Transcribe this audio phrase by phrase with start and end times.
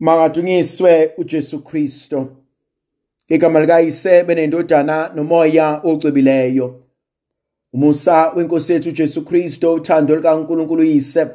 [0.00, 2.28] Makadunyiswe uJesu Kristo.
[3.30, 6.80] Ngegama likayise benendodana nomoya ocwebileyo.
[7.72, 11.26] Umusa wenkosi yethu uJesu Kristo, uthando likaNkulunkulu uyise.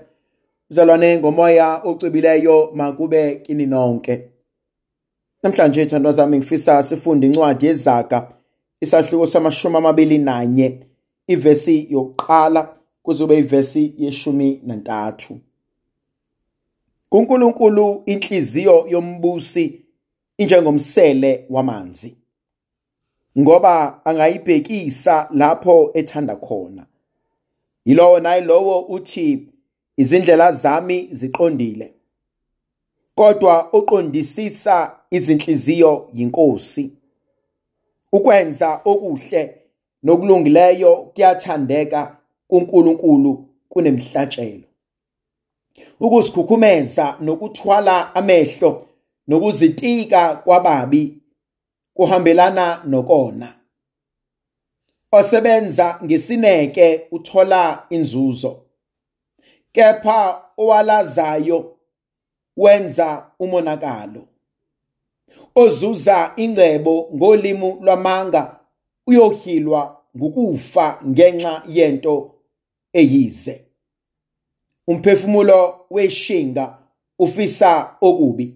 [0.69, 4.29] Uzalwane ngomoya ocwebileyo makube kini nonke.
[5.43, 8.27] Namhlanje thandwa zami ngifisa sifunde incwadi yezaga
[8.81, 10.79] isahluko samashumi amabili nanye
[11.27, 15.39] ivesi yokuqala kuzobe ivesi yeshumi nantathu.
[17.09, 19.81] kuNkulunkulu inhliziyo yombusi
[20.37, 22.15] injengomsele wamanzi
[23.39, 26.85] ngoba angayibhekisa lapho ethanda khona.
[27.85, 29.47] Yilowo nayilowo uthi
[29.97, 31.93] izindlela zami ziqondile
[33.15, 36.91] kodwa oqondisisa izinhliziyo yinkosi.
[38.11, 39.61] Ukwenza okuhle
[40.03, 42.17] nokulungileyo kuyathandeka
[42.47, 44.63] kuNkulunkulu kunemhlatshelo.
[45.99, 48.87] Ukuzikhukhumeza nokuthwala amehlo
[49.27, 51.17] nokuzitika kwababi
[51.93, 53.53] kuhambelana nokona.
[55.11, 58.61] Osebenza ngesineke uthola inzuzo
[59.71, 61.75] kepha owalazayo
[62.57, 64.27] wenza umonakalo.
[65.55, 68.59] Ozuza ingcebo ngolimi lwamanga
[69.07, 72.31] uyohilwa ngukufa ngenxa yento
[72.93, 73.65] eyize.
[74.87, 76.77] Umphefumulo weshinga
[77.19, 78.55] ufisa okubi.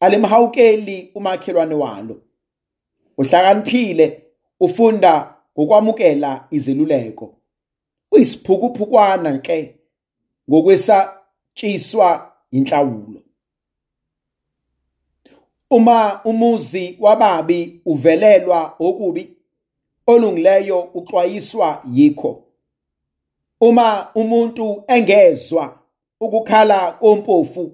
[0.00, 2.22] Alimhawukeli umakhelwane walo.
[3.18, 4.22] Uhlakaniphile
[4.60, 7.34] ufunda ngokwamukela iziluleko
[8.12, 9.74] uyisiphukupukwana ke
[10.50, 13.20] ngokwesatshiswa inhlawulo
[15.70, 19.36] uma umuzi wababi uvelelwa okubi
[20.06, 22.43] olungileyo uxwayiswa yikho.
[23.64, 25.78] Uma umuntu engezwa
[26.20, 27.72] ukukhala kompofu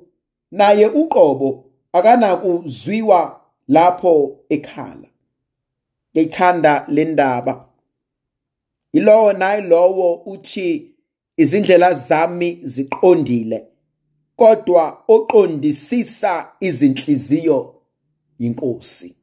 [0.50, 5.08] naye uqobo akanakuzwiwa lapho ekhala.
[6.12, 7.64] Ngiyithanda le ndaba.
[8.92, 10.94] Yilowo nayilowo uthi
[11.36, 13.66] izindlela zami ziqondile
[14.36, 17.74] kodwa oqondisisa izinhliziyo
[18.38, 19.16] yinkosi.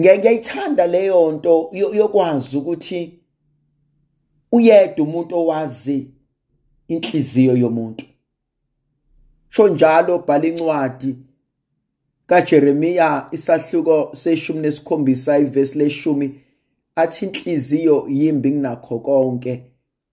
[0.00, 3.21] Ngiyayithanda leyo nto yokwazi ukuthi
[4.52, 6.08] uyedwa umuntu owazi
[6.88, 8.04] inhliziyo yomuntu.
[9.48, 11.16] Sho njalo bhala incwadi
[12.26, 16.40] kaJeremiya isahluko seshumi nesikhombisa ivesi leshumi
[16.96, 19.62] athi inhliziyo yimbi kunakho konke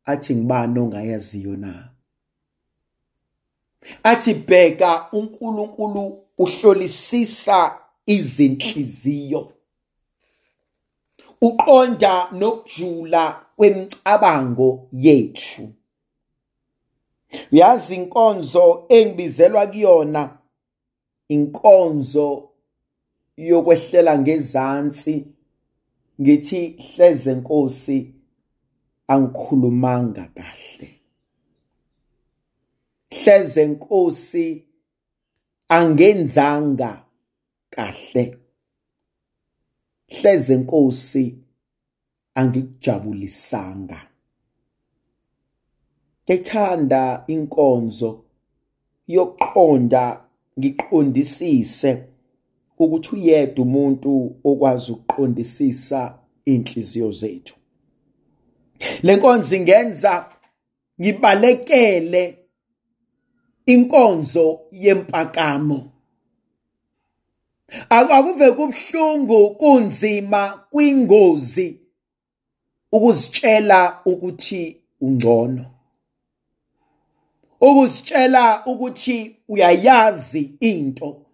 [0.06, 1.90] athi ngibani ongayaziyo na?
[4.04, 9.54] Athi bheka uNkulunkulu uhlolisisa izinhliziyo.
[11.42, 15.74] Uqonda nokujula kwemicabango yethu.
[17.52, 20.38] Uyazi inkonzo engibizelwa kuyona
[21.28, 22.50] inkonzo
[23.38, 25.26] yokwehlela ngezansi.
[26.22, 28.14] Ngithi hleze nkosi
[29.08, 30.90] angikhulumanga kahle.
[33.10, 34.66] Hleze nkosi
[35.68, 37.06] angenzanga
[37.70, 38.38] kahle.
[40.08, 41.49] Hleze nkosi
[42.40, 44.00] angikujabulisanga
[46.26, 48.10] ngithanda inkonzo
[49.16, 50.04] yokuqonda
[50.60, 51.92] ngiqondisise
[52.82, 54.12] ukuthi uyedwa umuntu
[54.50, 56.02] okwazi ukuqondisisa
[56.52, 57.56] inhliziyo zethu.
[59.06, 60.14] Lenkonzo ingenza
[61.02, 62.24] ngibalekele
[63.74, 65.92] inkonzo yempakamo.
[67.90, 71.68] Akuve kubhlungu kunzima kwingozi
[72.92, 75.66] ukuzitshela ukuthi ungcono.
[77.62, 81.26] Ukuzitshela ukuthi uyayazi into.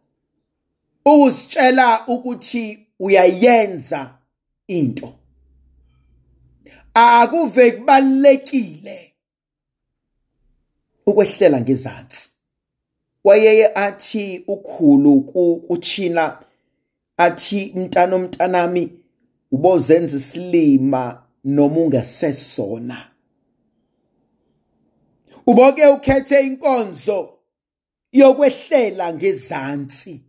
[1.05, 4.17] Ukuzitshela ukuthi uyayenza
[4.67, 5.13] into.
[6.93, 9.13] Akuve kubalekile
[11.05, 12.29] ukwehlela ngezansi.
[13.23, 15.21] Wayeye athi ukhulu
[15.67, 16.39] kuthina
[17.17, 18.91] athi mntana omntanami
[19.51, 23.11] ubozenza isilima noma ungasesona.
[25.47, 27.39] Uboke ukhethe inkonzo
[28.11, 30.21] yokwehlela ngezansi.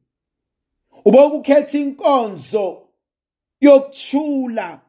[1.05, 2.89] Uboke ukhethe inkonzo
[3.61, 4.81] yokuthula.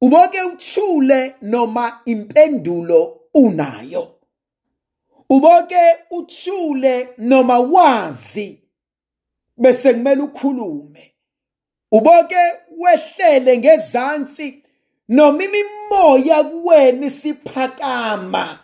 [0.00, 4.20] Uboke uthule noma impendulo unayo.
[5.30, 8.62] Uboke uthule noma wazi
[9.56, 11.14] bese kumele ukhulume.
[11.92, 12.36] Uboke
[12.78, 14.65] wehlele ngezansi
[15.08, 18.58] noma imimoya kuwena isiphakama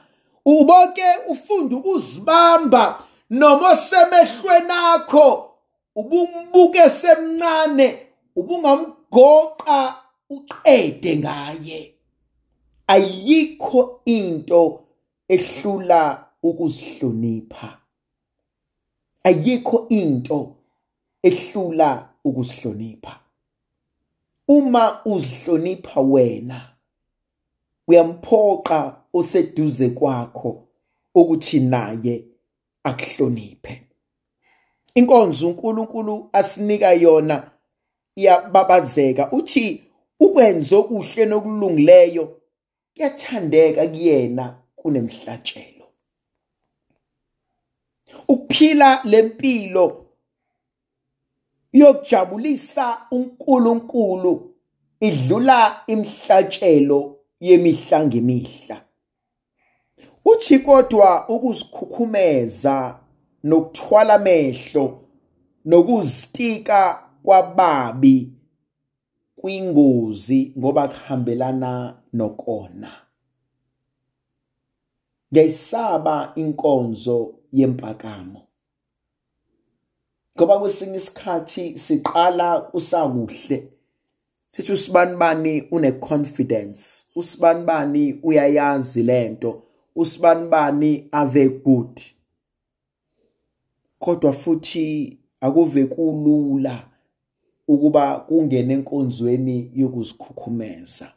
[0.44, 3.04] uboke ufunda ukuzibamba.
[3.30, 5.50] Noma semehlweni akho
[5.96, 8.06] ubumbuke semncane
[8.36, 9.96] ubungamgoqa
[10.30, 11.94] uqede ngaye.
[12.86, 14.80] Ayikho into
[15.28, 17.78] ehlula ukuzihlonipha.
[19.24, 20.56] Ayikho into
[21.22, 23.21] ehlula ukuzihlonipha.
[24.48, 26.68] Uma uzihlonipha wena
[27.88, 30.68] uyamphoqa oseduze kwakho
[31.14, 32.24] ukuthi naye
[32.84, 33.82] akuhloniphe.
[34.94, 37.50] Inkonzo uNkulunkulu asinika yona
[38.16, 39.84] iyababazeka uthi
[40.20, 42.40] ukwenza okuhle nokulungileyo
[42.94, 45.86] kuyathandeka kuyena kunemhlatshelo
[48.28, 50.01] ukuphila lempilo
[51.72, 54.54] yokujabulisa uNkulunkulu
[55.00, 58.84] idlula imhlatshelo yemihla ngemihla.
[60.24, 62.98] Uthi kodwa ukuzikhukhumeza
[63.44, 65.02] nokuthwala amehlo
[65.64, 68.32] nokuzitika kwababi
[69.36, 72.92] kwingozi ngoba kuhambelana nokona.
[75.32, 78.40] Ngiyayisaba inkonzo yempakamo.
[80.37, 83.69] Ngoba kwesinye isikhathi siqala kusakuhle.
[84.49, 89.62] Sithi usibanibani une confidence usibanibani uyayazi lento
[89.96, 92.00] usibanibani ave good.
[93.99, 96.88] Kodwa futhi akuve kulula
[97.69, 101.12] ukuba kungene enkonzweni yokuzikhukhumeza.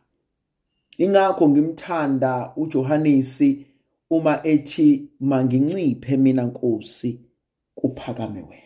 [0.97, 3.65] Ingakho ngimthanda uJohanesi
[4.09, 7.19] uma ethi manginciphe mina Nkosi
[7.75, 8.64] kuphakame wena.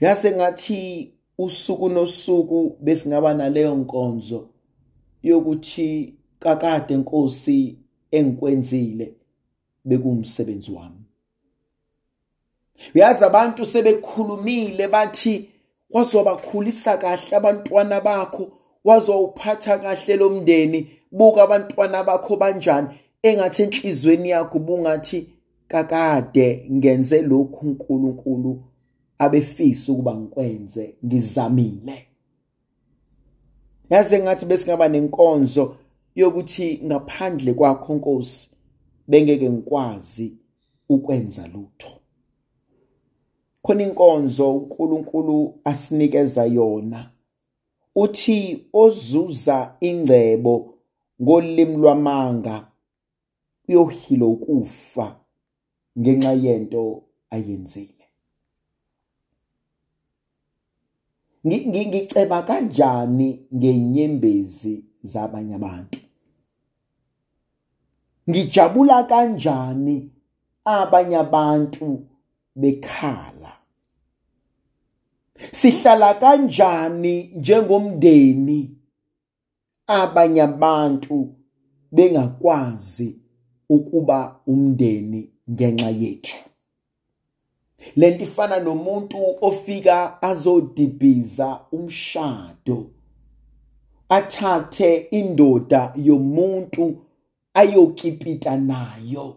[0.00, 4.48] Yase ngathi usuku nosuku besingaba naleyo nkonzo
[5.22, 7.78] yokuthi kakade Nkosi
[8.10, 9.14] engikwenzile
[9.84, 11.04] bekumsebenzi wami.
[12.94, 15.48] Uyazi abantu sebekhulumile bathi
[15.90, 18.52] wazobakhulisa kahle abantwana bakho
[18.84, 22.88] wazowuphatha kahle lo mndeni buka abantwana bakho banjani.
[23.22, 25.26] Engathi enhlizweni yakho bungathi
[25.68, 28.62] kakade ngenze lokhu uNkulunkulu
[29.18, 32.08] abefisa ukuba ngikwenze ngizamile.
[33.90, 35.76] Yaze ngathi besingaba nenkonzo
[36.14, 38.50] yokuthi ngaphandle kwakho Nkosi
[39.08, 40.36] bengeke ngikwazi
[40.88, 41.90] ukwenza lutho.
[43.62, 47.10] Khona inkonzo uNkulunkulu asinikeza yona
[47.94, 50.74] uthi ozuza ingcebo
[51.22, 52.68] ngolimi lwamanga
[53.68, 55.20] uyohila ukufa
[55.98, 57.97] ngenxa yento ayenzile.
[61.46, 65.98] Ngiceba kanjani ngenyembezi zabanye abantu?
[68.30, 70.10] Ngijabula kanjani
[70.64, 72.06] abanye abantu
[72.56, 73.52] bekhala?
[75.52, 78.76] Sihlala kanjani njengomndeni
[79.86, 81.34] abanye abantu
[81.92, 83.18] bengakwazi
[83.68, 86.47] ukuba umndeni ngenxa yethu?
[87.96, 92.90] Lento ifana nomuntu ofika azodibhiza umshado
[94.08, 96.96] athathe indoda yomuntu
[97.54, 99.36] ayokipita nayo.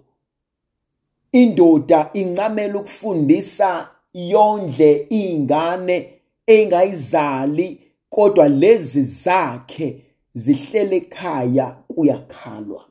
[1.32, 6.14] Indoda incamela ukufundisa yondle ingane
[6.48, 10.02] engayizali kodwa lezi zakhe
[10.34, 12.86] zihlele ekhaya kuyakhalwa.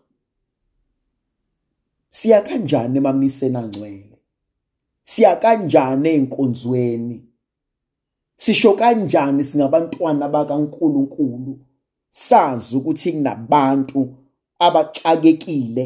[2.10, 4.09] Siya kanjani emamiseni angcwele?
[5.10, 7.22] Siya kanjani einkonzweni
[8.36, 11.58] sisho kanjani singabantwana bakaNkuluNkulu?
[12.10, 14.14] Sazi ukuthi kunabantu
[14.58, 15.84] abaxakekile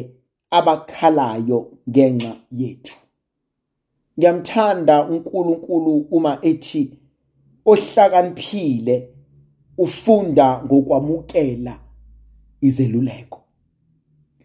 [0.49, 2.97] abakhalayo ngenxa yethu.
[4.17, 6.91] Ngiyamthanda uNkulunkulu uma ethi
[7.65, 9.09] ohlakaniphile
[9.77, 11.79] ufunda ngokwamukela
[12.61, 13.41] izeluleko.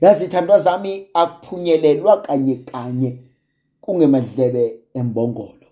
[0.00, 3.29] Yazi ithandwa zami akuphunyelelwa kanye kanye
[3.80, 5.66] kungemadlebe embongolo.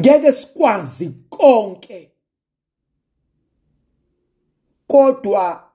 [0.00, 2.10] Ngeke sikwazi konke.
[4.86, 5.72] Kodwa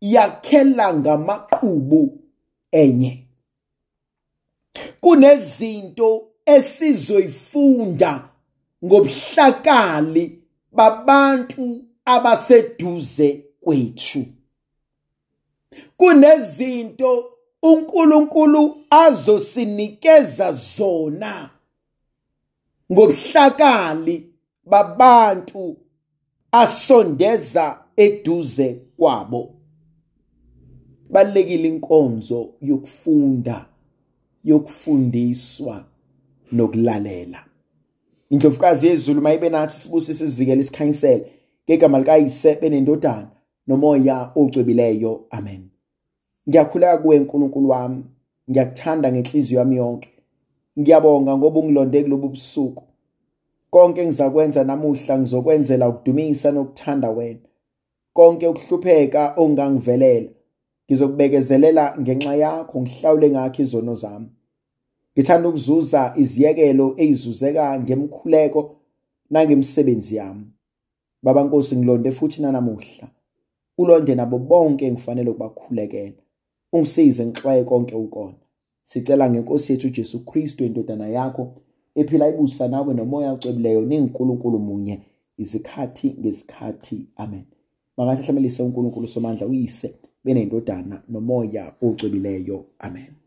[0.00, 2.22] yakhela ngamaqhubu
[2.70, 3.26] enye.
[5.00, 8.28] Kunezinto esizoyifunda
[8.84, 14.24] ngobuhlakali babantu abaseduze kwethu.
[15.96, 17.35] Kunezinto
[17.72, 21.50] uNkulunkulu azosinikeza zona
[22.92, 24.30] ngobuhlakali
[24.64, 25.76] babantu
[26.52, 29.54] asondeza eduze kwabo.
[31.10, 33.66] Balekile inkonzo yokufunda
[34.44, 35.84] yokufundiswa
[36.52, 37.44] nokulalela.
[38.30, 41.32] Indlovukazi yezulu mayibe nathi sibusise sivikele isikhanyisele
[41.68, 43.30] ngegama likayise benendodana
[43.66, 45.75] nomoya ocwebileyo amen.
[46.48, 48.04] Ngiyakhuleka kuwe nkulunkulu wami.
[48.50, 50.08] Ngiyakuthanda ngenhliziyo yami yonke.
[50.78, 52.84] Ngiyabonga ngoba ungilonde kulobu busuku.
[53.70, 57.40] Konke engizakwenza namuhla ngizokwenzela ukudumisa nokuthanda wena.
[58.12, 60.30] Konke ukuhlupheka ongangivelela
[60.86, 64.28] ngizokubekezelela ngenxa yakho ngihlawule ngakho izono zami.
[65.12, 68.76] Ngithanda ukuzuza iziyekelo ezizuzeka ngemkhuleko
[69.30, 70.46] nangemsebenzi yami.
[71.22, 73.08] Baba nkosi ngilonde futhi nanamuhla.
[73.78, 76.22] Ulonde nabo bonke engifanele ukubakhulekela.
[76.72, 78.34] Ungisize ngixwaye konke ukona.
[78.84, 81.54] Sicela ngenkosi yethu uJesu Kristu indodana yakho
[81.94, 85.00] ephila ibusa nawe nomoya ocwebileyo ningunkulunkulu munye
[85.38, 87.44] izikhathi ngesikhathi amen.
[87.96, 89.94] Makahlamelise uNkulunkulu somandla uyise
[90.24, 92.64] benendodana nomoya ocwebileyo.
[92.78, 93.25] Amen.